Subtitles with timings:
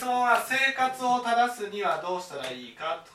[0.00, 3.12] 質問は生活を正すにはどうしたらいいかと。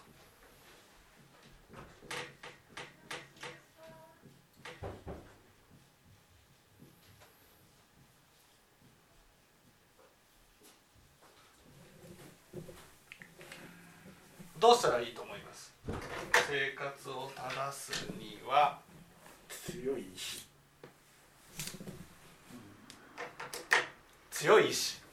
[14.60, 15.74] どうしたらいいと思います
[16.48, 18.80] 生活を正すには
[19.50, 20.46] 強い意志
[24.30, 25.06] 強い意志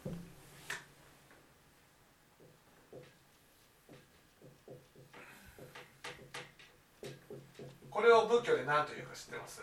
[7.93, 9.63] これを仏教で何というか知ってます？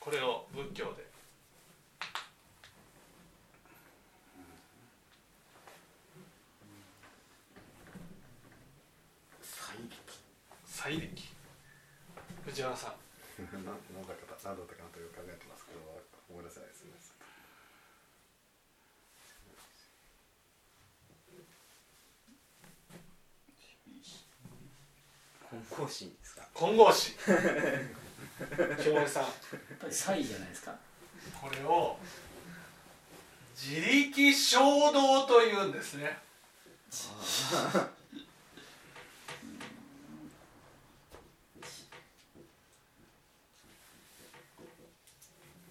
[0.00, 1.08] これを仏教で。
[9.40, 9.94] 再力
[10.66, 11.08] 再力
[12.46, 12.99] 藤原さん。
[13.52, 15.04] 何だったか何だったかなとい。
[15.06, 15.80] う考えてますけど
[16.30, 16.44] 思い。
[16.44, 16.68] 出せない。
[16.68, 16.90] ですね
[25.50, 27.12] 金光心ですか金剛師
[28.84, 29.32] 京平さんやっ
[29.80, 30.48] ぱり差異じゃない。
[30.48, 30.74] ですか
[31.40, 31.96] これを
[33.56, 35.52] 自力衝動とい。
[35.52, 36.16] うんですね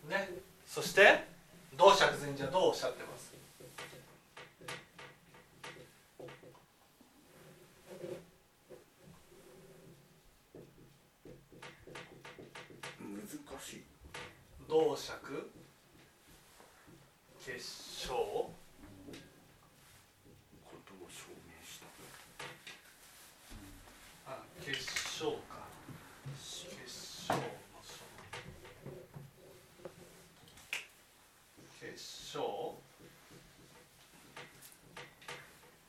[0.09, 0.29] ね。
[0.65, 1.23] そして
[1.77, 3.33] 道釈禅師はどうおっしゃってます。
[12.99, 13.83] 難しい。
[14.67, 15.51] 道釈
[17.45, 17.65] 結
[18.05, 18.53] 晶こ
[20.85, 21.87] とを証明した
[24.31, 24.83] あ結
[25.17, 25.65] 晶か
[26.45, 27.39] 結晶の
[27.81, 28.03] 晶
[31.81, 32.39] 結晶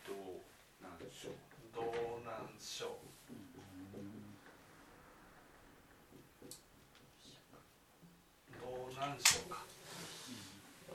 [0.07, 1.33] どうなんでしょう
[1.75, 1.93] 道
[2.25, 2.87] 南省
[8.63, 9.65] 道南省か
[10.89, 10.95] 道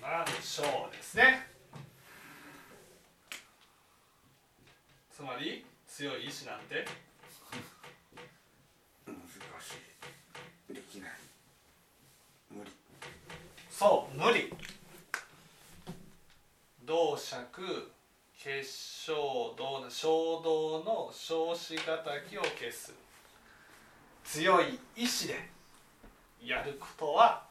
[0.00, 0.62] 南省
[0.92, 1.46] ですね
[5.10, 5.64] つまり
[6.68, 6.86] 強い意志なんて。
[9.06, 9.16] 難
[9.60, 9.74] し
[10.70, 10.74] い。
[10.74, 11.10] できない。
[12.50, 12.70] 無理。
[13.70, 14.52] そう無理。
[16.84, 17.90] 道釈
[18.38, 19.14] 結晶
[19.56, 22.94] 道衝動の少子敵を消す。
[24.24, 25.48] 強い意志で
[26.42, 27.44] やることは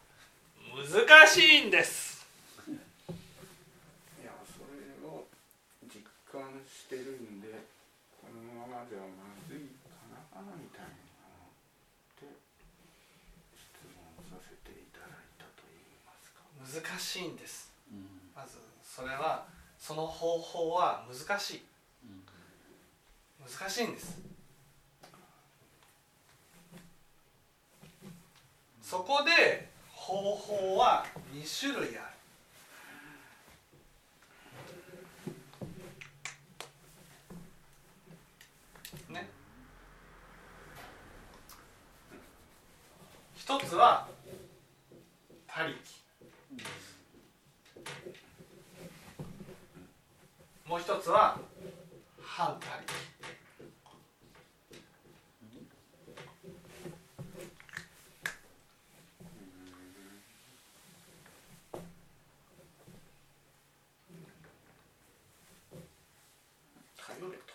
[0.76, 2.28] 難しいんです。
[2.68, 5.26] いやそれを
[5.84, 7.75] 実感してるんで
[8.68, 11.54] ままではまずいかなみたいなの
[12.18, 12.26] で
[13.54, 16.42] 質問させていただいたといいますか。
[16.58, 17.72] 難しいんです。
[17.92, 18.08] うん。
[18.36, 19.46] まずそれは
[19.78, 21.64] その方法は難しい。
[23.46, 24.18] 難しいんです。
[28.82, 31.44] そこで方法は2
[31.74, 32.10] 種類あ
[39.10, 39.28] るね
[43.36, 44.08] 一つは
[45.48, 45.76] 他力
[50.68, 51.40] もう一つは
[52.22, 53.06] 反他力
[66.98, 67.54] 頼れと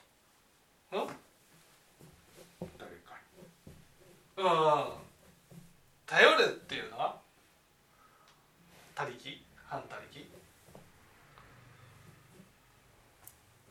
[0.92, 1.06] うん
[2.78, 3.19] 誰か
[4.41, 4.93] うん
[6.06, 7.21] 頼るっていうのは？
[8.95, 9.45] 他力？
[9.67, 10.19] 反他力？
[10.19, 10.27] に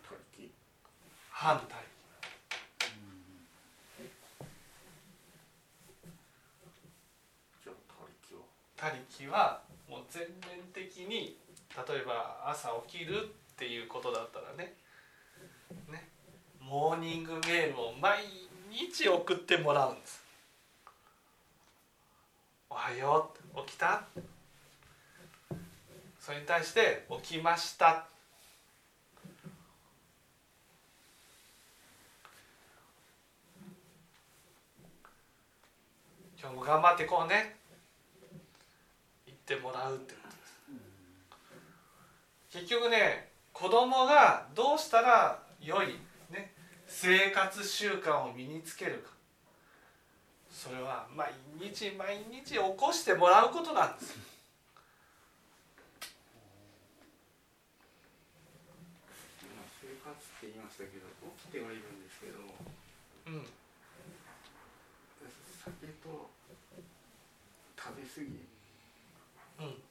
[0.04, 0.50] 他力？
[1.32, 1.86] 反他力。
[7.64, 8.46] じゃあ他力を
[8.78, 11.38] 他力はもう全面的に
[11.76, 14.76] 例えば朝起きるっていうことだったらね。
[15.92, 16.08] ね。
[16.62, 18.24] モーニングメールを毎
[18.72, 20.09] 日送ってもらうんですお
[22.90, 24.02] はよう起きた？
[26.20, 28.08] それに対して起きました。
[36.42, 37.58] 今日も頑張っていこうね。
[39.28, 40.30] 言ってもらうってこと
[42.52, 42.66] です。
[42.66, 45.96] 結局ね子供がどうしたら良い
[46.88, 49.19] 生活習慣を身につけるか。
[50.60, 54.18] それは毎日毎日起こしてもらうことなんです。
[59.42, 61.08] 今生活って言いましたけど
[61.40, 62.40] 起きてはいるんですけど
[63.28, 63.48] うん。
[65.64, 66.30] 酒と
[67.78, 68.26] 食べ過ぎ
[69.60, 69.84] うん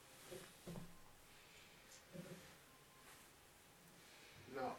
[4.56, 4.76] が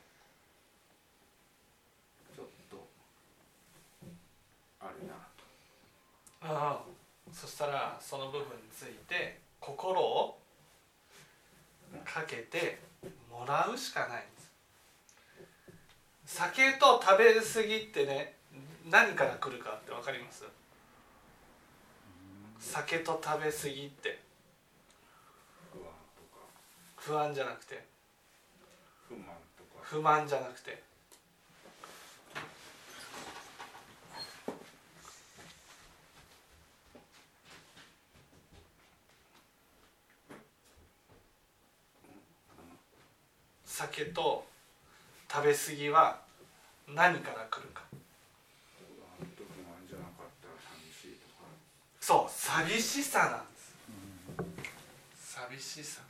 [2.36, 2.88] ちょっと
[4.82, 5.20] あるなと
[6.39, 6.39] ああ
[7.32, 10.40] そしたらその部分について心を
[12.06, 12.80] かけて
[13.32, 14.52] もらうしかないんです。
[16.26, 18.36] 酒と食べ過ぎってね
[18.90, 20.44] 何から来るかって分かります？
[22.60, 24.20] 酒と食べ過ぎって。
[25.72, 25.84] 不安
[26.16, 26.46] とか。
[26.98, 27.84] 不安じゃなくて。
[29.08, 29.26] 不満
[29.58, 29.82] とか。
[29.82, 30.84] 不満じゃなくて
[43.80, 44.46] 酒と
[45.32, 46.20] 食べ過ぎは
[46.94, 47.84] 何から来るか。
[52.02, 55.34] そう寂しさなんです。
[55.34, 56.02] 寂しさ。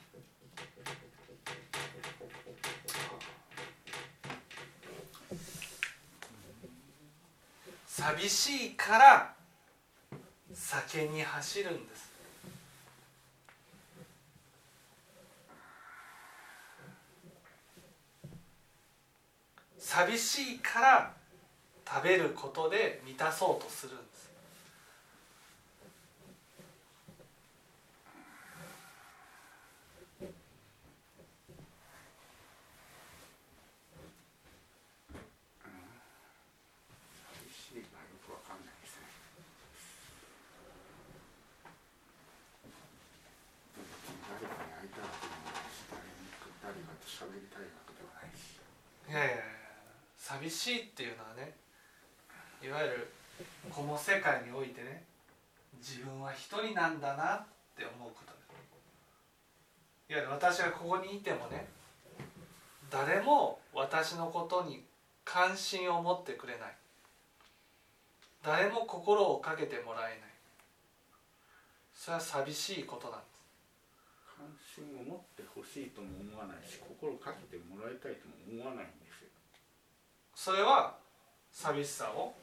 [7.88, 9.36] 寂しいから
[10.56, 12.09] 酒に走るんです
[19.90, 21.12] 寂しいから
[21.84, 24.30] 食べることで満たそうとするんです
[37.34, 39.10] 寂しいがよくわかんないですね
[44.30, 46.30] 誰かに会いたいわけでもないし誰に
[46.62, 48.62] 誰かと喋りたいわけではないし
[49.10, 49.60] いやいやいや
[50.50, 51.54] しいっていうのはね
[52.64, 53.12] いわゆる
[53.70, 55.04] この世界においてね
[55.78, 57.46] 自分は一人なんだなっ
[57.78, 58.40] て思うことで
[60.08, 61.68] すいわゆる私がここにいてもね
[62.90, 64.84] 誰も私のことに
[65.24, 66.76] 関心を持ってくれない。
[68.42, 70.30] 誰も心をかけてもらえない。
[71.94, 73.40] それは寂しいことなんです。
[74.26, 78.88] 関心を持ってほしいとも思わないし心をかけてもらいたいとも思わない
[80.42, 80.96] それは
[81.52, 82.34] 寂しさを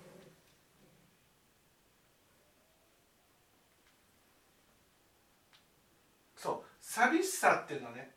[6.36, 8.10] そう寂しさっていうのはね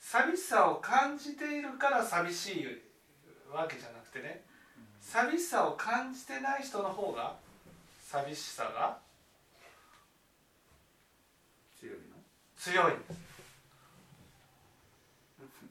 [0.00, 2.66] 寂しさを感じているから寂しい
[3.54, 4.40] わけじゃなくてね
[5.02, 7.36] 寂しさを感じてない人の方が
[8.00, 8.96] 寂しさが
[11.78, 12.00] 強いの？
[12.56, 13.28] 強いんです。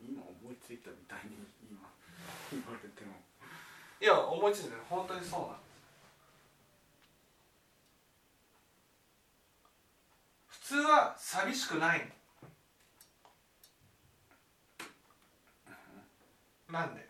[0.07, 1.38] 今思いついたみたいに
[1.71, 1.81] 今
[2.51, 3.26] 言われても
[3.99, 4.79] いや思いついてない。
[4.89, 5.67] 本当にそうなんです。
[10.47, 12.11] 普通は寂しくない。
[16.69, 17.07] のなんで？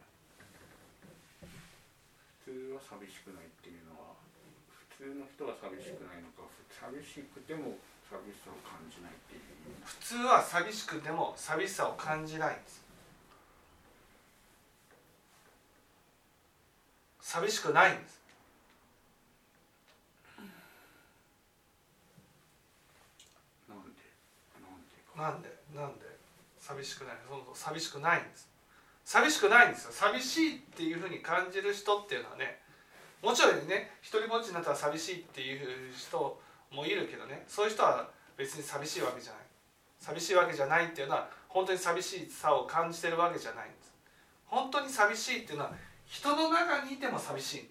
[2.45, 4.15] 普通は寂しくないっていうのは
[4.95, 7.75] 普通の人は寂しくないのか寂しくても
[8.07, 9.43] 寂しさを感じないっていう
[9.83, 12.86] 普通は寂しくても寂しさを感じないんです
[17.27, 18.21] 寂しくないんです。
[23.67, 25.49] なんで？
[25.75, 26.05] なんで？
[26.57, 27.17] 寂しくない。
[27.29, 28.47] そうそう寂しくないんです。
[29.03, 29.91] 寂しくないんですよ。
[29.91, 32.61] 寂しいっていうふうに感じる人っていうのはね
[33.21, 36.39] もちろんね一人ぼっちになったら寂しいっていう人
[36.71, 39.41] もいるけどねそういう人は別に寂しいわけじゃない。
[39.99, 43.93] 寂しいわけじゃないっていうのは本当に寂しさを感じてるわけじゃないんです。
[44.45, 45.73] 本当に寂しいっていうのは
[46.09, 47.69] 人の中にいても寂しい。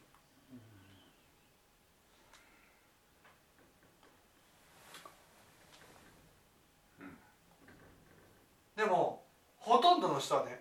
[8.77, 9.23] でも
[9.59, 10.61] ほとんどの人はね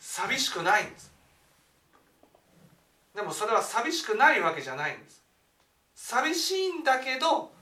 [0.00, 1.12] 寂しくないんです。
[3.14, 5.22] でもそれは寂しくないわけじゃないんです。
[5.94, 7.52] 寂しいんだけど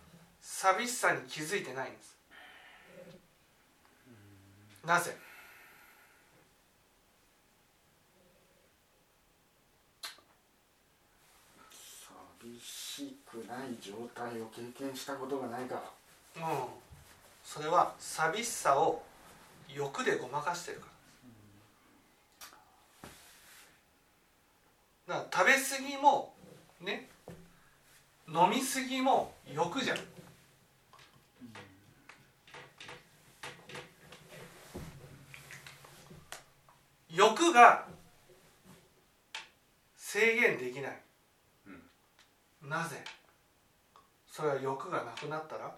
[0.40, 2.16] 寂しさに気づいてないんです。
[4.84, 5.16] なぜ
[12.40, 15.74] 寂しくない状態を経験したことがないか
[16.36, 16.48] ら。
[16.48, 16.64] うん。
[17.44, 19.02] それは寂しさを
[19.72, 20.86] 欲でごまかしてるか
[25.08, 25.14] ら。
[25.14, 26.34] だか食べ過ぎも
[26.80, 27.08] ね
[28.28, 29.98] 飲み過ぎも欲じゃん。
[37.08, 37.86] 欲が
[39.96, 41.02] 制限できない、
[42.62, 43.02] なぜ？
[44.36, 45.74] それは欲がなくなったら？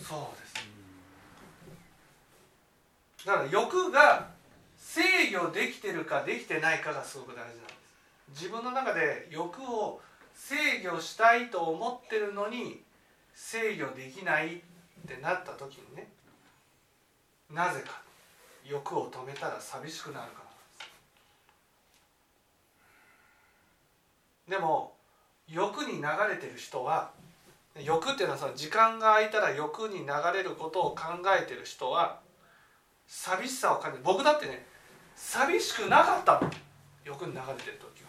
[0.00, 0.54] そうです。
[3.26, 4.28] だから欲が
[4.78, 5.02] 制
[5.36, 7.54] 御できてるかできてないかがすごく大事なんで
[8.36, 8.44] す。
[8.44, 10.00] 自分の中で欲を
[10.36, 10.54] 制
[10.88, 12.84] 御したいと思ってるのに
[13.34, 14.60] 制御できないっ
[15.08, 16.06] てなった時にね
[17.52, 18.00] なぜか
[18.64, 20.46] 欲を止めたら寂しくなるからなん
[24.48, 24.94] でも
[25.48, 27.10] 欲に流れてる人は
[27.82, 31.02] 欲っていうのはその時間が空いたら欲に流れることを考
[31.38, 32.20] えてる人は
[33.06, 34.04] 寂しさを感じる。
[34.04, 34.66] 僕だってね
[35.14, 36.50] 寂しくなかったの。
[37.04, 38.02] 欲に流れてる時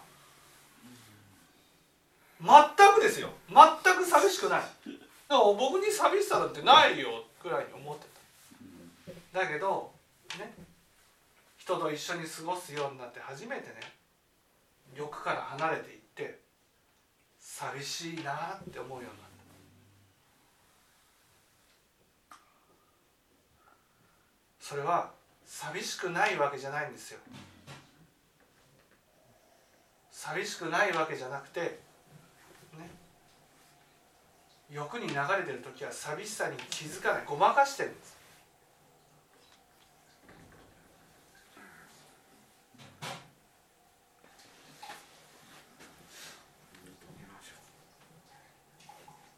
[2.44, 2.74] は。
[2.78, 3.30] 全くですよ。
[3.50, 4.62] 全く寂しくない。
[4.86, 7.26] でも僕に寂しさなんてないよ。
[7.44, 8.06] ぐらいに思って
[9.34, 9.42] た。
[9.42, 9.92] だけど
[10.40, 10.54] ね
[11.58, 13.76] 人と一緒に過ごすようになって初めてね
[14.96, 16.40] 欲から離れていって
[17.40, 19.14] 寂しいなって思うようになっ
[22.30, 22.36] た
[24.60, 25.12] それは
[25.46, 27.20] 寂しくないわけじゃないんですよ。
[30.12, 31.80] 寂しくないわけじゃなくてね
[34.70, 37.24] 欲に流れてる時は寂しさに気づかない。
[37.26, 38.18] ごまかしてるんです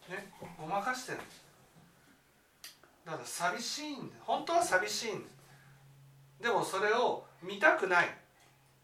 [0.09, 0.27] ね
[0.59, 1.43] ごまかしてるんです
[3.05, 4.15] だから寂しいんだ。
[4.25, 5.29] 本当は寂しいんだ。
[6.41, 8.09] でもそれを見たくない。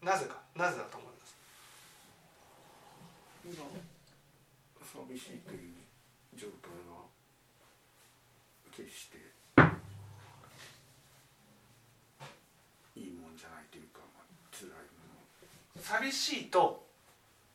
[0.02, 0.40] なぜか。
[0.54, 1.36] なぜだと思います？
[3.44, 3.56] 今
[5.08, 5.74] 寂しいという
[6.34, 7.04] 状態は
[8.74, 9.18] 決して
[12.98, 14.76] いいもんじゃないというか、まあ、辛いも
[15.82, 16.86] 寂しいと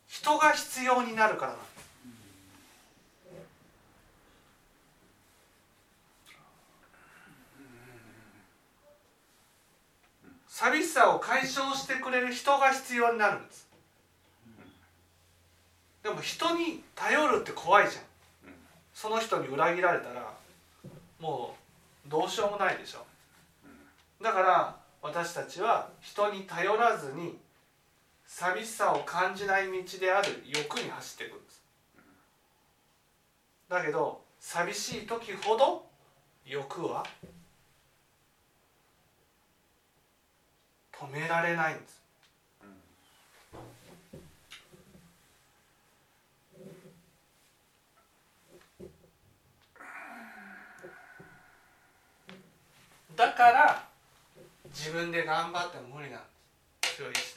[0.06, 1.71] 人が必要になるからなんです
[10.52, 13.70] 寂しさを解消してくれる人が必要になるんです。
[16.04, 18.04] でも人に頼るって怖いじゃん。
[18.94, 20.30] その人に裏切られたら
[21.22, 21.56] も
[22.06, 23.06] うどうしようもないでしょ。
[24.22, 27.40] だから私たちは人に頼らずに
[28.28, 31.64] 寂しさを感じない道である欲に走っていくんです。
[33.70, 35.86] だけど寂しい時ほど
[36.46, 37.06] 欲は
[41.02, 42.00] 止められないんです。
[53.16, 53.84] だから
[54.66, 56.96] 自分で頑張っても無理なんです。
[56.98, 57.36] 強い意志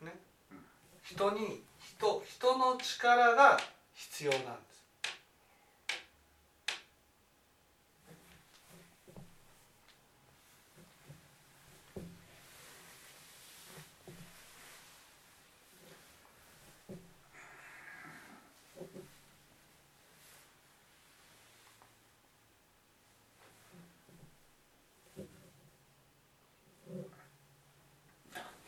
[0.00, 0.06] で。
[0.06, 0.12] ね。
[1.04, 3.60] 人に人人の力が
[3.94, 4.76] 必要なんです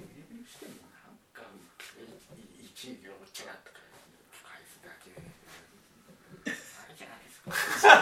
[0.01, 1.43] メールしてもなんか
[2.37, 3.71] い一行ちらっと
[4.45, 7.98] 返すだけあれじゃないですか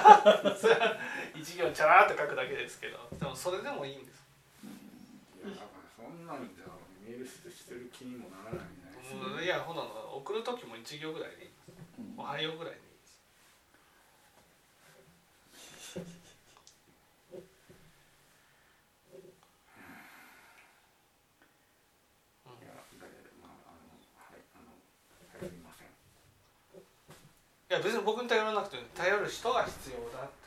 [0.59, 0.97] それは
[1.35, 4.25] 一行チャラーっと書くだけですけどでもそれでもいいんです。
[5.45, 6.67] いやだからそんなんじゃ
[7.07, 9.83] メールしてる気にもならないじゃないやほな
[10.15, 11.49] 送る時も一行ぐらいでいい。
[11.49, 11.57] です
[12.17, 12.81] おはようぐらいで。
[12.81, 13.21] いいです
[22.47, 24.73] いやだけどまああのはいあの
[25.41, 25.89] 頼りません
[26.79, 26.81] い
[27.77, 30.47] や別に僕に頼らなくても頼る人が必要だって。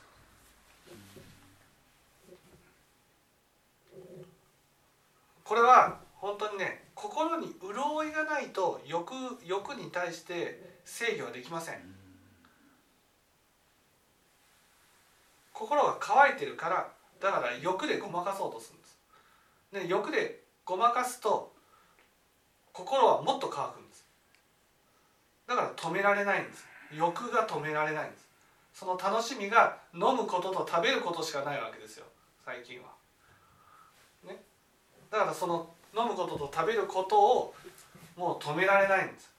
[5.43, 9.13] これは本当にね心に潤いがないと欲
[9.45, 11.75] 欲に対して制御はできません。
[15.53, 18.99] 心が乾いてるからだから欲でごまかそうとするんです。
[19.87, 21.51] で欲でごまかすと
[22.71, 24.05] 心はもっと乾くんです。
[25.47, 26.68] だから止められないんです。
[26.95, 28.27] 欲が止められないんです。
[28.73, 32.05] その楽しみが飲むことと食べることしかないわけですよ。
[32.45, 32.99] 最近は。
[35.11, 35.67] だからその
[35.97, 37.55] 飲むことと食べることを
[38.15, 39.31] もう止められないんです。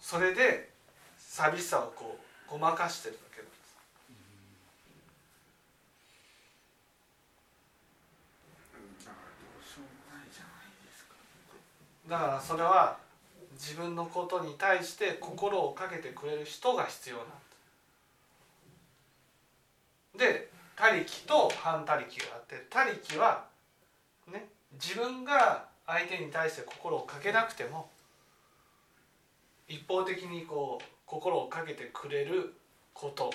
[0.00, 0.70] それで
[1.18, 3.74] 寂しさをこうごまかしてるだけなんです。
[12.08, 13.03] だからそれは
[13.64, 17.32] 自分のことに対して心をかけてくれる人が必要なんで
[20.12, 23.46] すで他力と反他力があって他力は
[24.30, 24.44] ね
[24.74, 27.88] 自分が相手に対して心をかけなくても
[29.66, 32.52] 一方的にこう心をかけてくれる
[32.92, 33.32] こと。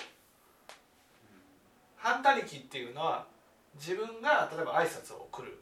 [1.96, 3.26] 反他力っていうのは
[3.74, 5.60] 自分が例えば挨拶を送る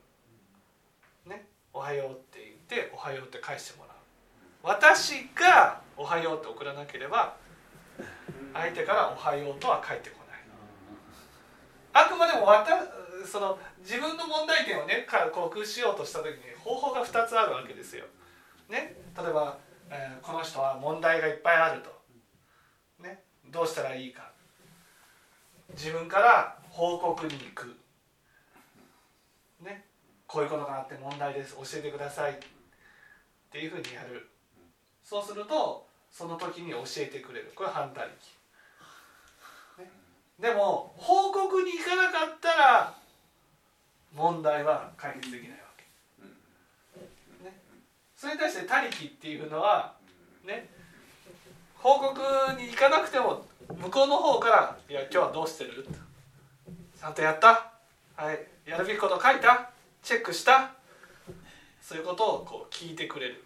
[1.26, 3.87] 「ね、おはよう」って言って「おはよう」って返してもらう。
[4.68, 7.34] 私が「おはよう」って送らなければ
[8.52, 10.40] 相手から「おはよう」とは返ってこない。
[11.94, 18.04] あくまでもわたその自分の問題点をね克服しようとした時に方法が2つあるわけですよ。
[18.68, 19.56] ね、例えば、
[19.88, 22.02] えーこの人は問題がいっぱいあると、
[22.98, 24.30] ね、どうしたらいいか。
[25.70, 27.74] 自分から報告に行く、
[29.60, 29.86] ね、
[30.26, 31.54] こういうことがあって問題です。
[31.56, 32.32] 教えてください。
[32.32, 32.36] っ
[33.50, 34.30] ていうふうにやる。
[35.08, 37.50] そうするとその時に教えてくれる。
[37.54, 38.08] これ反対
[39.78, 39.90] 力、ね、
[40.38, 42.94] でも報告に行かなかったら
[44.14, 47.56] 問題は解決できないわけ、ね、
[48.16, 49.94] それに対して他力っていうのは
[50.44, 50.68] ね。
[51.80, 52.20] 報告
[52.60, 53.46] に行かなくても
[53.80, 55.86] 向こうの方から「いや今日はどうしてる?」
[56.98, 57.70] ちゃんとやった？
[58.16, 58.46] はい。
[58.66, 59.70] やるべきこと書いた？
[60.02, 60.72] チェックした？
[61.80, 63.44] そういうことをこう聞いてくれる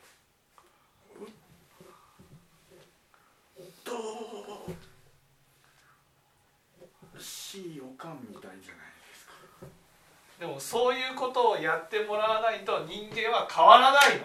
[7.52, 9.32] しいおかんみたいじゃないですか
[10.40, 14.24] でもそういうことをやってもらわないと人間は変わらないの。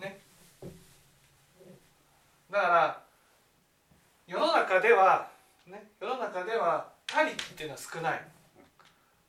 [0.00, 0.18] ね。
[2.50, 3.02] だから
[4.26, 5.28] 世の中では
[5.66, 8.24] ね世の中では他力っていうのは少ない。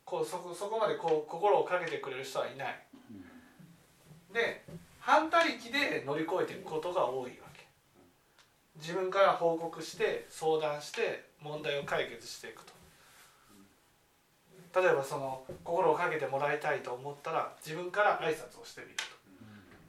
[0.06, 2.80] こうそこそこまでこう心をかけてくれる人はいない。
[4.34, 4.64] で
[5.00, 7.53] 反他力で乗り越えていくことが多いわけ。
[8.78, 12.74] 自分から報告して相談して問題を解決していくと。
[14.82, 19.14] 例えばその心をかけてもらいたいと思ったら自分から挨拶をしてみると。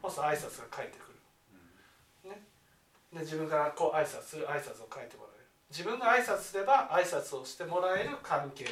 [0.05, 1.09] そうすると挨拶が返ってく
[2.25, 2.43] る、ね、
[3.13, 8.65] で自分からこう挨拶する挨拶を書いてもらえる自分が挨拶すれば挨拶をしてもらえる関係、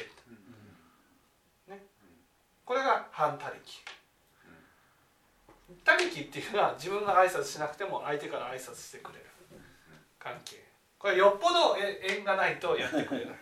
[1.67, 1.81] ね、
[2.65, 3.59] これが反他力
[5.83, 9.25] 他力っていうのは自分が挨拶しなくても相手から挨拶してくれる
[10.23, 10.63] 関係。
[10.97, 13.35] これよっぽどえ縁がないとやってくれない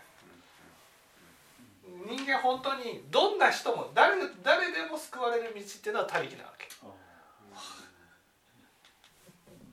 [2.08, 6.68] 人間本当にどんな人も誰誰でも救われる道っていうのは他力なわけ。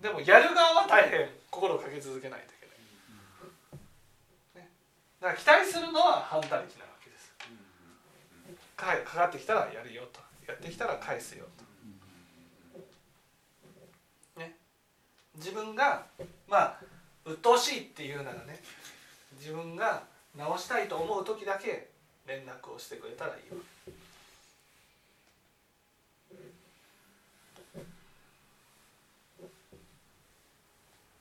[0.02, 2.66] でもやる側は大変心をかけ続けないといけ
[4.60, 4.70] ない、ね、
[5.20, 7.32] だから期待するのは反他力なわけです。
[8.76, 10.20] かかかってきたらやるよと。
[10.46, 11.46] やってきたら返すよ
[14.36, 14.40] と。
[14.40, 14.56] ね。
[15.34, 16.06] 自分が
[16.46, 16.80] まあ
[17.28, 18.58] 鬱陶しいっていうならね
[19.38, 20.02] 自分が
[20.34, 21.88] 直したいと思う時だけ
[22.26, 23.60] 連絡をしてくれたらいいわ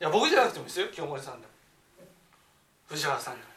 [0.00, 1.52] いや僕じゃなくてもいいですよ清盛さんでも。
[2.86, 3.48] 藤原さんでも。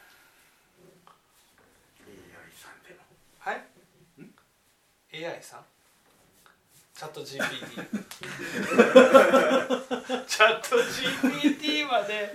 [2.04, 3.00] AI さんでも。
[3.38, 5.71] はい？AI さん？
[7.02, 7.34] チャット GPT
[10.24, 12.32] チャット GPT まで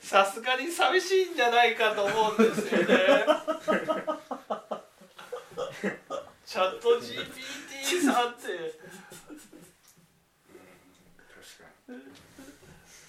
[0.00, 2.86] さすがに寂しいんじゃないかと思うんですよね。
[6.46, 8.80] チャット GPT さんって。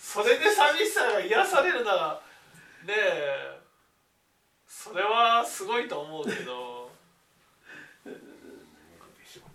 [0.01, 2.21] それで寂しさが癒されるなら
[2.85, 3.61] ねえ
[4.67, 6.91] それはすごいと思うけど。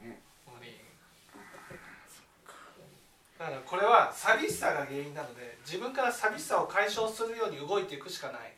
[0.02, 0.70] ね無理
[3.38, 8.56] だからこれは寂しさが原因なので自分から寂しさを解消するように動いていくしかない。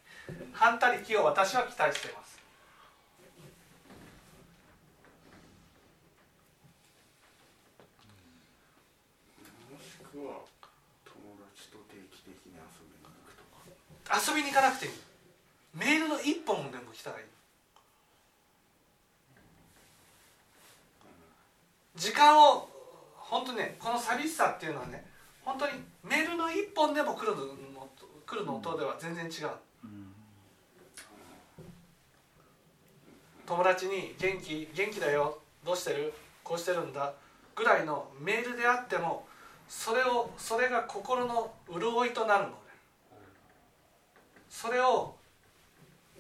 [0.53, 2.39] 反他力を私は期待しています。
[9.73, 10.45] もしくは
[11.05, 13.43] 友達と定期的に遊びに行くと
[14.11, 14.21] か。
[14.31, 14.93] 遊びに行かなくていい。
[15.75, 17.25] メールの一本でも来たらいい。
[21.97, 22.69] 時間を
[23.29, 25.05] 本当ねこの寂しさっていうのはね
[25.45, 27.89] 本当にメールの一本でも来るの
[28.27, 29.49] 来るのとでは全然違う。
[33.47, 35.39] 友達に「元気元気だよ。
[35.65, 36.13] どうしてる？
[36.45, 37.13] こうしてるんだ」
[37.57, 39.27] ぐらいのメールであっても
[39.69, 42.55] それをそれが心の潤いとなるので
[44.49, 45.17] それを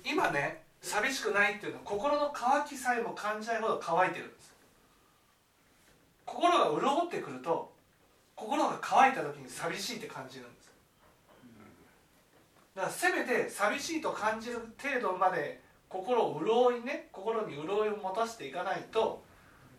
[0.05, 4.35] 今ね寂しくないっていうのは心の渇きさえも感じないほど乾いてる
[6.29, 7.73] 心が潤ってくると
[8.37, 10.71] 心が乾いた時に寂しいって感じるんです。
[12.77, 19.23] だからせめて寂しいと感じる程度まで心を潤いね心に潤いを持たせていかないと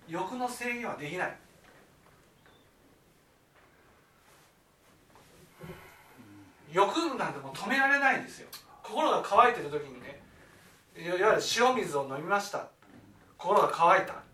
[0.08, 1.38] 欲の制限はできない。
[6.72, 8.48] 欲なんてもう止められないんですよ。
[8.84, 10.22] 心が乾いてる時にね
[10.98, 12.68] いわゆる塩水を飲みました。
[13.38, 14.29] 心が乾いた。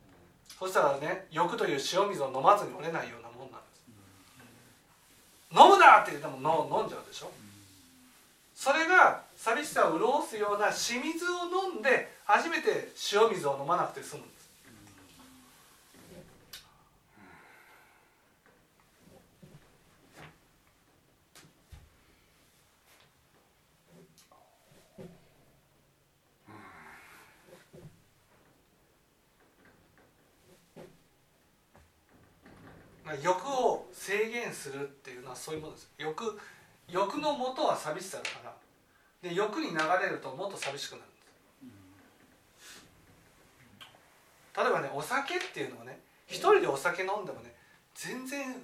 [0.57, 5.61] そしたらね欲という塩水を飲まずに折れないようなもんなんです。
[5.63, 7.31] 飲むなって言ってもの飲んじゃうでしょ？
[8.55, 14.23] それが寂しさを潤すような清水を飲んで初めて塩水を飲まなくて済む。
[14.23, 14.35] んです
[33.05, 35.91] まあ欲を制限するっていうのはそういうものです。
[35.97, 36.39] 欲
[36.89, 38.55] 欲の元は寂しさだから。
[39.21, 41.11] で欲に流れるともっと寂しくなるんで
[42.61, 42.85] す。
[44.57, 47.53] 例えばねお酒っていうのはね一人でお酒飲んでもね
[47.93, 48.55] 全然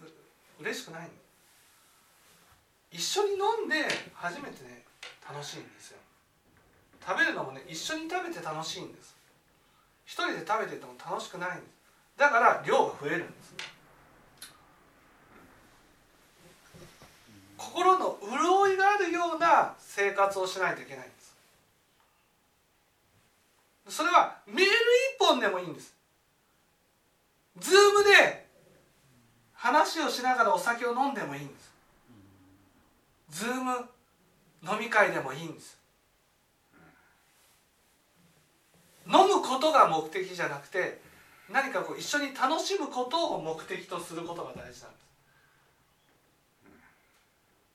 [0.60, 1.10] 嬉しくない
[2.92, 3.76] 一緒に飲んで
[4.14, 4.84] 初めてね
[5.28, 5.98] 楽しいんですよ。
[7.06, 9.16] 食べるのもね一緒に食べて楽しいんです。
[10.06, 11.72] 一人で食べてても楽しくないんです。
[12.18, 13.52] だから量が増えるんです。
[13.54, 13.58] ね
[17.72, 21.34] 心の潤いがあるような生活をしないといけないんです。
[23.88, 24.68] それはメール一
[25.20, 25.96] 本でもいいんです。
[27.60, 28.46] ズームで
[29.54, 31.72] 話をしながらお酒を飲んでもいいんです。
[33.30, 33.72] ズーム
[34.64, 35.78] 飲み会でもいいんです。
[39.08, 41.00] 飲むことが目的じゃなくて
[41.50, 45.11] 何かこう一緒に楽しむことを目的とすることが大事なんです。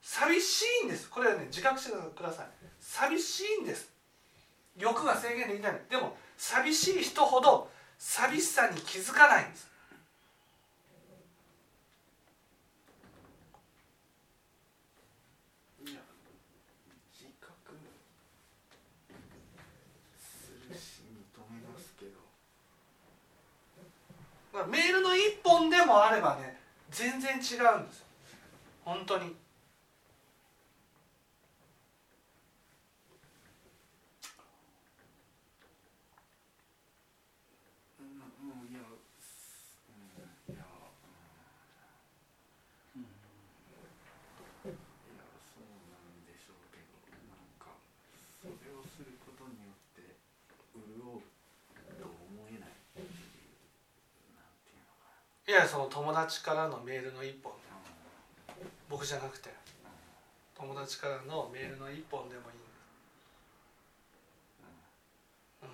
[0.08, 1.10] 寂しいんです。
[1.10, 2.46] これはね自覚してください。
[2.78, 3.90] 寂しいんです。
[4.78, 5.80] 欲が制限できない。
[5.90, 9.68] でも寂しい人ほど寂しさに気づかないんです。
[15.86, 16.00] いや
[17.12, 17.74] 自覚
[20.16, 21.02] するし
[24.52, 26.58] まあメールの一本でもあればね
[26.90, 27.48] 全然違うんで
[27.92, 28.06] すよ。
[28.84, 29.34] 本当に
[37.98, 38.14] うんうん
[38.70, 40.64] いやうんいや
[42.94, 43.04] うんい
[44.64, 44.72] や
[45.52, 46.94] そうなんでしょうけど
[47.28, 47.74] なんか
[48.40, 50.16] それをすることによって
[50.72, 51.20] 潤う
[52.00, 53.52] と思えないっていう
[54.32, 55.12] なんていうのか
[55.44, 57.52] いやその友達からのメールの一本。
[57.52, 57.76] な
[58.88, 59.50] 僕じゃなくて。
[60.56, 62.56] 友達からのメールの一本でもいい。
[65.62, 65.68] うん。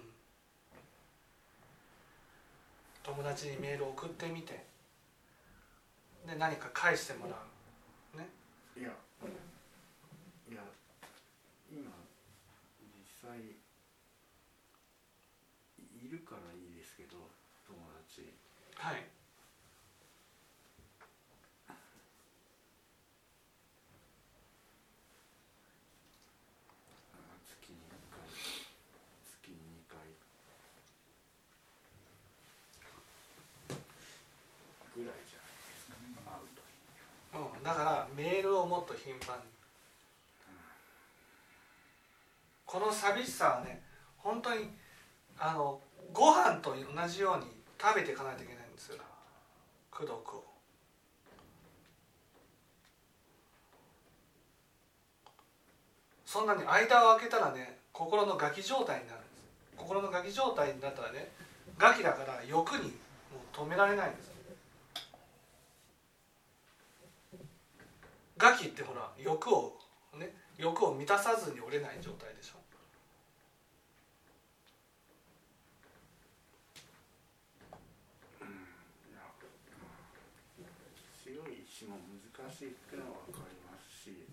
[3.05, 4.67] 友達にメールを送ってみて。
[6.27, 7.37] で何か返してもら
[8.15, 8.19] う。
[8.19, 8.29] ね。
[8.77, 8.91] いや
[11.71, 13.41] 今実際
[16.05, 17.17] いるからいいですけど
[17.67, 18.29] 友達。
[18.77, 19.07] はい。
[21.69, 21.73] あ
[27.49, 28.21] 月に1回
[29.25, 29.97] 月に2回。
[34.95, 35.97] ぐらいじゃないですか
[36.29, 39.62] 会うとうん、だからメールをもっと頻繁に
[42.73, 43.83] この寂しさはね
[44.17, 44.71] 本当に
[45.39, 45.79] あの
[46.11, 47.45] ご飯と同じように
[47.79, 48.97] 食べていかないといけないんですよ。
[49.95, 50.45] 功徳を。
[56.25, 59.43] そんなに間を空けたらね心のガキ状態になるんです。
[59.77, 61.31] 心のガキ状態になったらね
[61.77, 64.33] ガキだから欲にもう止められないんです。
[68.39, 69.79] ガキってほら欲を
[70.19, 72.63] ね欲を満たさずに折れない状態でしょ
[78.41, 79.21] いや
[81.25, 81.97] 強い意志も
[82.37, 84.29] 難しいっていうのは分かりますし。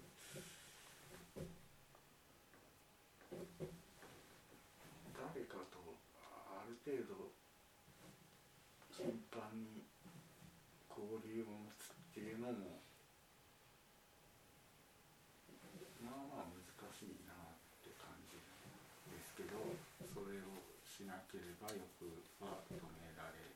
[5.15, 5.95] 誰かと歩
[6.83, 7.31] 程度
[8.91, 9.85] 頻繁に
[10.89, 12.81] 交流を持つっていうのも
[16.03, 16.59] まあまあ難
[16.91, 17.55] しいなっ
[17.85, 19.55] て感じですけど
[20.11, 21.79] それをしなければ欲
[22.43, 23.47] は止められ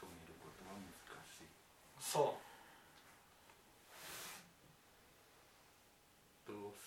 [0.00, 0.88] 止めることは難
[1.30, 1.52] しい。
[2.00, 2.50] そう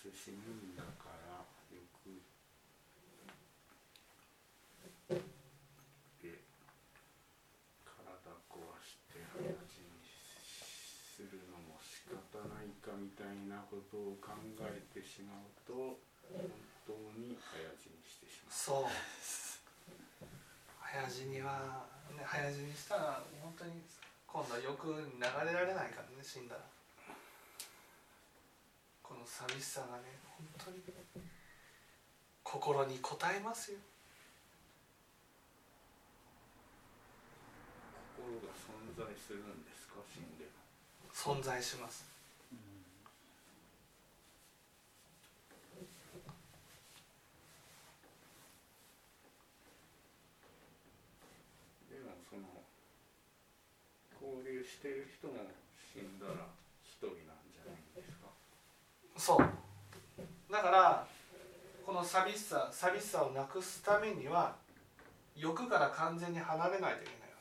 [0.04, 1.80] せ死ぬんだから欲
[5.08, 5.24] で
[7.88, 7.96] 体
[8.52, 15.74] 壊して早死にするのも仕方ないかみたいなことを考えてしまうと
[16.30, 16.46] 本
[16.86, 18.54] 当に早死にしてしまう。
[18.54, 18.94] そう。
[20.80, 23.82] 早死には、ね、早死にしたら本当に
[24.28, 26.62] 今度は欲に流れられないからね死んだら。
[29.02, 30.80] この寂しさがね本当に
[32.44, 33.80] 心に応えますよ。
[38.16, 40.64] 心が存在するんですか死んでも。
[41.14, 42.04] 存在します
[51.90, 52.42] でもその
[54.20, 55.34] 交流してる人も
[55.94, 56.34] 死んだら
[56.84, 57.16] 一人なん
[57.54, 58.28] じゃないんですか？
[59.18, 59.46] そう
[60.52, 61.06] だから
[61.86, 64.56] この寂しさ寂しさをなくすためには
[65.36, 67.38] 欲から完全に離れないといけないわ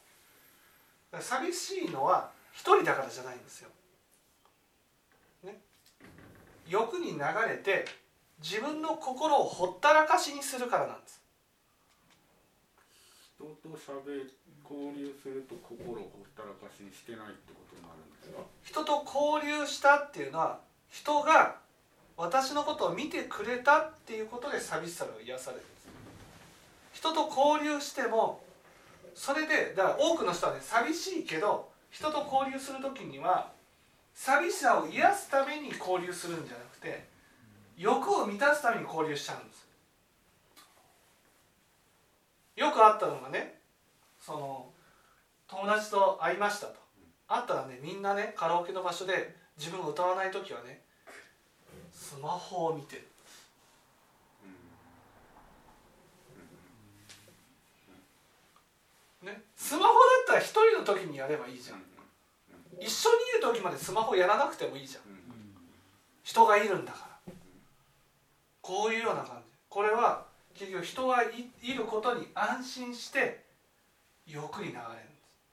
[1.11, 3.71] けだから寂しいのは一人だからじゃないんですよ。
[5.45, 5.61] ね、
[6.68, 7.18] 欲に流
[7.49, 7.87] れて
[8.42, 11.21] 自分の心をほったらかしにするからなんです。
[13.42, 14.31] 人と喋
[14.62, 18.38] 交流すると心をほったらかしにしてないってことになるんですか？
[18.62, 21.57] 人と交流したっていうのは人が
[22.16, 25.88] 私のことを見てくれたっていうことで寂しさが癒されるんです。
[26.94, 28.44] 人と交流しても
[29.14, 33.50] それでだから多くの人はね寂しいけど人と交流する時には
[34.14, 37.05] 寂しさを癒すために交流するんじゃなくて
[37.76, 39.66] 欲を満たすために交流しちゃうんです。
[42.62, 43.59] よくあったのがね
[44.20, 44.66] その
[45.48, 46.75] 友達と会いましたと。
[47.27, 50.81] 会ったらねみんなねカラオケの場所で自分が歌わない時はね
[51.92, 53.03] スマホを見てる。
[59.25, 61.83] ねスマホだったら一人の時にやればいいじゃん。
[62.79, 65.03] 一緒にいる時までスマホやらなくてもいいじゃん。
[66.22, 67.33] 人がいるんだから。
[68.61, 69.48] こういうような感じ。
[69.68, 70.31] これは
[70.62, 73.42] 結局人がいいることに安心して
[74.29, 74.92] 欲に流れるんで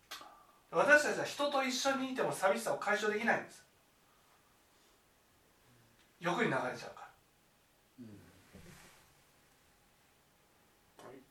[0.08, 0.22] す。
[0.70, 3.64] 私たちは人と一緒にいても寂しさを解消できないんです。
[6.20, 7.10] 欲に流れちゃうから。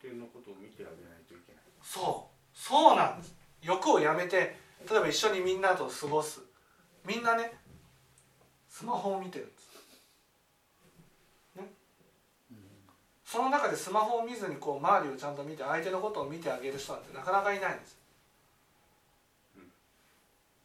[0.01, 1.63] 相手のことを見てあげないといけない。
[1.81, 2.57] そう。
[2.57, 3.33] そうなんです。
[3.61, 4.57] 欲をやめて
[4.89, 6.41] 例えば一緒にみんなと過ごす。
[7.05, 7.53] みんなね
[8.67, 9.69] スマホを見てるんです、
[11.55, 11.67] ね、
[13.29, 17.95] その中でスマホを見ずにこう周りをちゃんと見て相手のことを見てあげる人なんてなかなかいないんです。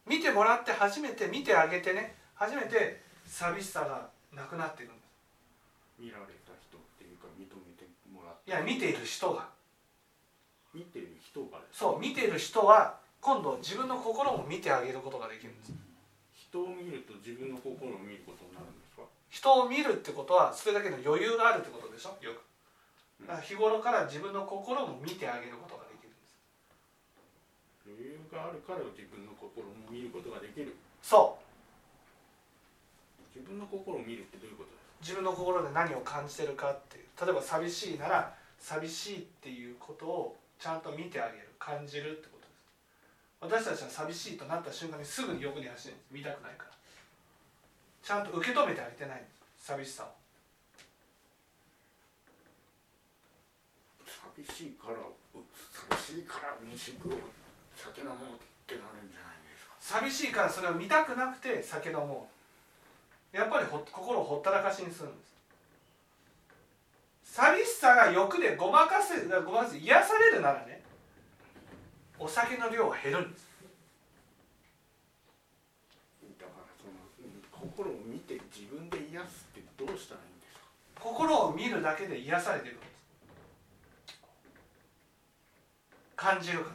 [0.09, 2.14] 見てもらって初めて見てあげてね。
[2.33, 6.00] 初めて寂しさがなくなっていくんです。
[6.00, 8.48] 見られた人っていうか認めてもらって。
[8.48, 9.44] いや見ている人が。
[10.72, 15.72] 見てる人がそう見ている人は今度自分の心も見てあげることができるんです。
[16.33, 19.03] 人を見ると自分の心を見ることになるんですか？
[19.29, 22.16] 人を見るってことはそれだけの余裕があるってことでしょ？
[22.24, 22.40] よく
[23.22, 26.35] だから日頃から自分の心も見てあげることができるんです。
[27.87, 30.74] 余裕があるから自分の心も見ることができる。
[31.03, 33.38] そう。
[33.38, 37.05] 自分の心を見るってどういうことです自分の心で何を感じてるかっていう。
[37.18, 41.48] 例えば寂しいなら寂しいっていうことをちゃんと見てあげる。
[41.64, 42.44] 感じるってこと
[43.48, 43.64] です。
[43.64, 46.12] 私たちは寂しいとなった瞬間にすぐに欲に走るんです。
[46.12, 46.70] 見たくないから。
[48.03, 49.64] ちゃんと受け止めてあげてないんです。
[49.64, 50.23] 寂しさを
[54.37, 55.12] 寂しいからう
[55.98, 57.18] 寂しいから飯食おう
[57.76, 58.20] 酒飲もうっ
[58.66, 59.74] てなるんじゃないですか。
[59.80, 62.28] 寂しいからそれを見たくなくて酒飲も
[63.32, 63.37] う。
[63.37, 65.34] やっぱりほ心をほったらかしにするんです。
[67.34, 70.82] 寂しさが欲でごまかせごまかせ癒されるならね
[72.16, 73.48] お酒の量は減るんです。
[76.38, 80.60] だからそのうん心を見て自分で癒すってどうしたらいいんですか？
[80.94, 82.94] 心を見るだけで癒されていくんです
[86.24, 86.70] 感じるか。
[86.70, 86.74] ら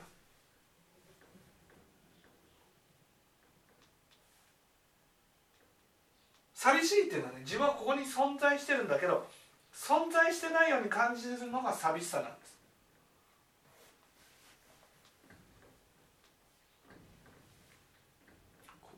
[6.53, 9.25] 寂しいっていうのはね自分はここに存在してるんだけど
[9.73, 12.59] 存在してないように感じるのが寂しさなんです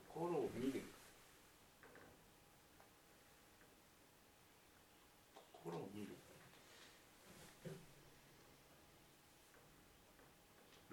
[0.10, 0.84] 心を見る
[5.64, 6.08] 心を見る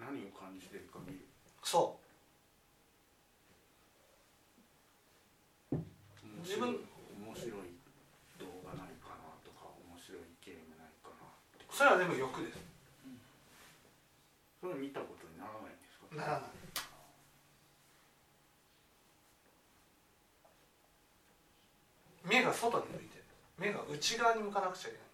[0.09, 1.19] 何を感じてるか見る。
[1.61, 1.99] そ
[5.71, 5.79] 面
[6.41, 6.81] 自分面
[7.35, 7.77] 白い
[8.41, 11.29] 動画ないかなとか面白いゲームないかな
[11.69, 12.57] それは全部欲です。
[14.59, 16.15] それ見たことにならないんですか？
[16.15, 16.49] ならない。
[22.25, 23.23] 目が外に向いてる。
[23.59, 25.07] 目が内側に向かなくちゃいけない。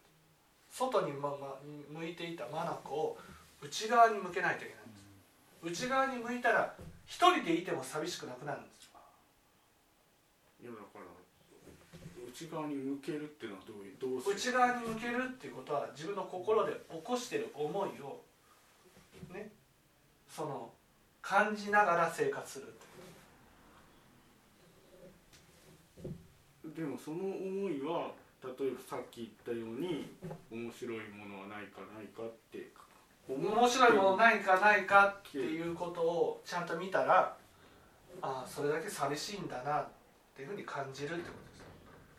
[0.72, 2.52] 外に、まま、向いていた眼
[2.90, 3.18] を
[3.66, 5.86] 内側に向けないといけないんです。
[5.86, 6.76] 内側に向いたら
[7.06, 8.76] 一人でいても寂しくなくなるんです
[10.62, 11.06] いやだから
[12.28, 18.22] 内側に向けるっていうのはどういうどうす内側に向けるっていうことは自分の心で起こしている思いを
[19.32, 19.50] ね
[20.28, 20.70] その
[21.22, 22.74] 感じながら生活する
[26.76, 28.12] でもその思いは
[28.44, 30.10] 例えばさっき言ったように
[30.52, 32.70] 面白いものはないかないかって
[33.28, 37.36] 面白いものないかないかっていうことをちゃんと見たら
[38.22, 39.88] ああそれだけ寂しいんだなっ
[40.36, 41.36] ていうふうに感じるってこ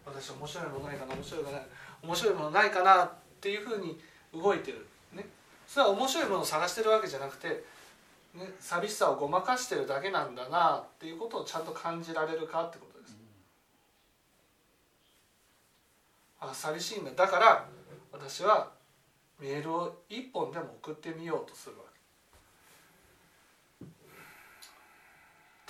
[0.04, 0.30] とです。
[0.30, 1.66] 私面白いものないかな面白いものない
[2.02, 4.00] 面白いものないかなっていうふうに
[4.32, 4.86] 動いてる。
[5.12, 5.26] ね。
[5.66, 7.48] それは面白いものを探してるわけじゃなくて、
[8.34, 13.16] ね、寂しさをごまかしてるだけなんだなっていうことをちゃんと感じられるかってことです。
[16.40, 17.10] あ寂しいんだ。
[17.12, 17.66] だから
[18.12, 18.75] 私は
[19.40, 21.86] メールを一本でも送ってみようとするわけ。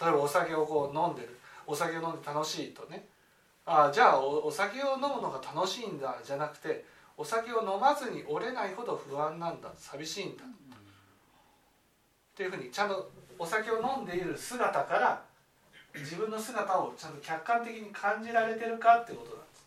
[0.04, 1.38] 例えばお酒をこう飲んでる。
[1.66, 3.08] お酒を飲んで楽しいとね。
[3.64, 6.16] ああじゃあお酒を飲むのが楽しいんだ。
[6.22, 6.84] じゃなくて
[7.16, 9.72] お酒を飲まずに折れないほど不安なんだ。
[9.76, 10.44] 寂しいんだ。
[10.44, 10.48] っ
[12.36, 15.22] ていうふうにちゃんとお酒を飲んでいる姿から
[15.94, 19.66] 自分の姿をちゃんと客観的に感じられてるかってことなんです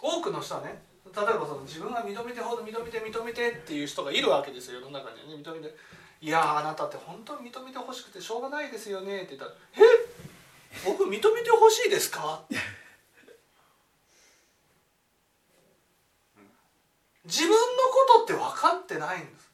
[0.00, 5.42] 多くの人はね例えばその自分が認めてほど認めて認めてっていう人がいるわけですよ世の中にはね。
[5.42, 5.74] 認めて
[6.20, 9.80] 「いやあなたって本当に認めてほしくてしょうがないですよね」って言ったら「え？
[10.84, 12.42] 僕認めてほしいですか?」
[17.24, 19.48] 自分のことって分かってないんです。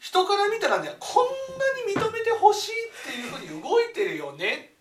[0.00, 1.26] 人から見たらねこん
[1.58, 4.72] なに認めてほしいっていうふうに動いてるよねって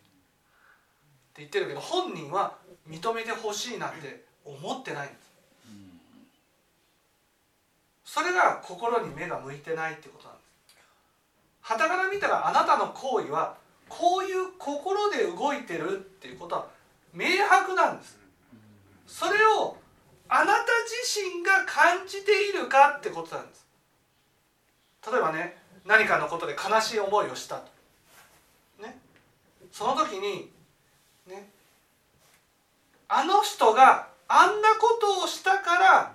[1.38, 2.58] 言ってるけど本人は
[2.91, 5.32] 認めてほしいなんて思ってないんです。
[8.04, 10.75] それが心に目が向いてないってことなんです。
[11.62, 13.56] 傍から見たらあなたの行為は
[13.88, 16.67] こういう心で動いてるっていうことは
[17.13, 18.19] 明白なんです。
[19.08, 19.77] それを
[20.27, 23.65] あなた自身が感じているかってことなんです。
[25.10, 27.63] 例えばね何かのことで悲しい思いをしたと。
[28.84, 28.99] ね。
[29.71, 30.51] その時に
[31.27, 31.49] ね
[33.13, 36.13] あの人があんなことをしたから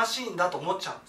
[0.00, 1.06] 悲しいんだと思っちゃうんで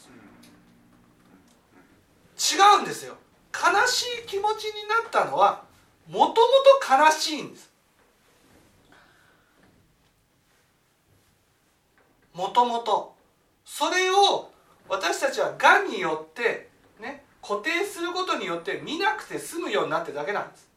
[2.36, 2.56] す。
[2.56, 3.16] 違うんですよ。
[3.54, 5.62] 悲しい気持ちになったのは
[6.08, 6.42] もともと
[7.06, 7.72] 悲しいんです。
[12.34, 13.16] もともと。
[13.64, 14.50] それを
[14.88, 20.68] 私たちはがんによってね固定することによって見なくて済むようになってるだけなんです。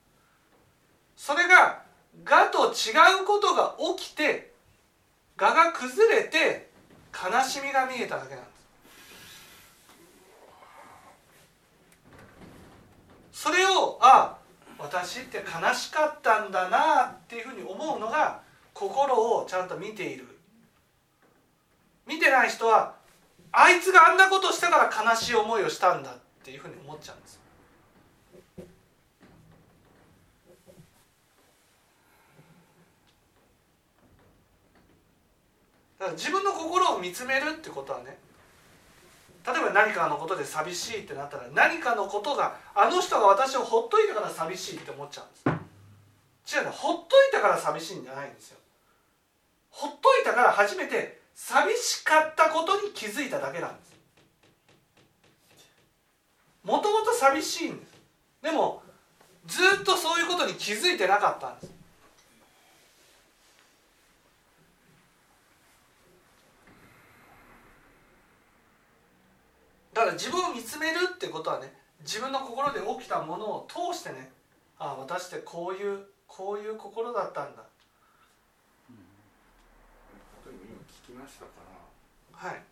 [1.17, 1.91] それが
[2.25, 4.53] がと違うことが起きて
[5.37, 6.71] がが崩れて
[7.13, 8.51] 悲しみが見えただけなんで
[13.33, 13.43] す。
[13.43, 14.39] それをあ
[14.79, 18.41] 私って悲しかったんだなっていうふうに思うのが
[18.73, 20.27] 心をちゃんと見ている。
[22.07, 22.95] 見てない人は
[23.53, 26.15] あいつがあんなことしたから悲しい思いをしたんだっ
[26.45, 27.42] ていうふうに思っちゃうんです。
[36.03, 38.19] だから自分の心を見つめるってことはね
[39.47, 45.63] 例えば何かのことで寂しいってなったら何かのことがあの人が私をほっといたから寂しいって思っちゃうんで
[46.45, 46.57] す。
[46.57, 48.59] 違うねほっといたから寂しいんじゃないんですよ。
[49.71, 53.93] ほっといたから初めて寂しかったことに気づいただけなんです。
[56.65, 57.93] もともと寂しいんです。
[58.43, 58.83] でも
[59.47, 61.82] ずっとそういうことに気づいてなかったんです。
[70.03, 74.33] から自分を見つめるってことはね自分の心で起きたものを通してね
[74.79, 77.63] ああ私ってこういうこういう心だったんだ。
[80.43, 81.63] 例えば今聞きましたか
[82.43, 82.63] らはい。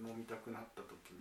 [0.00, 1.20] 飲みたくなった時に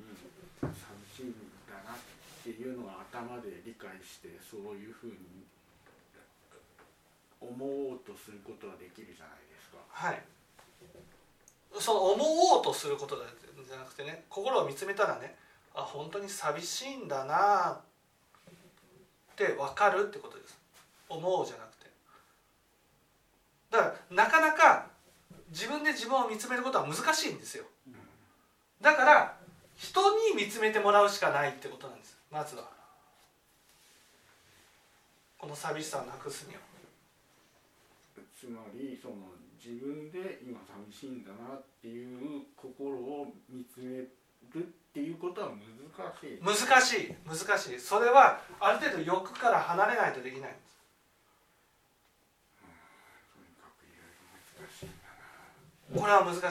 [0.63, 0.71] 寂
[1.11, 1.35] しいん
[1.67, 1.97] だなっ
[2.41, 5.43] ていうのが頭で理解してそういうふうに
[7.41, 9.83] 思おうとすることはできるじゃないですか。
[9.89, 10.23] はい
[11.78, 15.36] その思おうとすることじゃなくてね心を見つめたらね
[15.76, 17.82] あ本当に寂しいんだなっ
[19.36, 20.57] て分かるってことです。
[21.07, 21.89] 思うじゃなくて。
[23.72, 24.88] だからなかなか
[25.51, 27.65] 自分で自分を見つめることは難しいんですよ。
[28.82, 29.38] だから
[29.76, 30.01] 人
[30.32, 32.17] に見つめてもらうしかないってことなんです。
[32.32, 32.63] まずは。
[35.38, 36.59] この寂しさをなくすには。
[38.38, 39.15] つまりその
[39.70, 40.59] 自分で今
[40.89, 44.09] 寂しいんだなっていう心を見つめる
[44.57, 44.61] っ
[44.91, 45.61] ていうことは難
[46.20, 46.39] しい。
[46.41, 47.80] 難しい難しい。
[47.80, 50.80] それはある程度欲から離れないとできないんです。
[55.95, 56.41] これは難しい。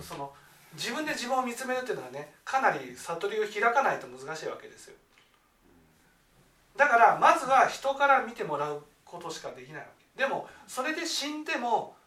[0.00, 0.32] その
[0.74, 4.94] 自分で自分を見つめるっていうのはねかなり悟りを開かないと難しいわけですよ。
[6.76, 10.22] だからまずは人から見てもらうことしかできないわけ。
[10.22, 11.97] でもそれで死んでも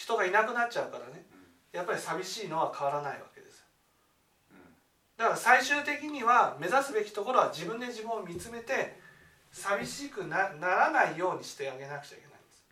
[0.00, 1.26] 人がいなくなっちゃうからね。
[1.72, 3.66] やっぱり寂しいのは変わらないわけですよ。
[5.18, 8.98] だから最終的には目指すべきところは自分で自分を見つめて
[9.52, 12.64] 寂しくなならないようにしてあげなくちゃいけないんです。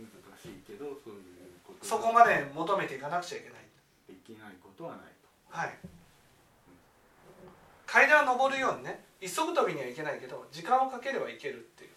[0.00, 0.08] 難
[0.40, 1.22] しいけどそういう
[1.66, 3.68] ことそこまで求めていかなくちゃいけない
[4.08, 5.28] できないことはないと。
[5.50, 5.78] はい
[7.84, 11.93] 階段を上るようにね一足飛びにはいけないけど時間をかければいけるっていう